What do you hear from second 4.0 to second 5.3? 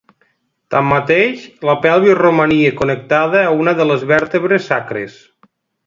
vèrtebres sacres.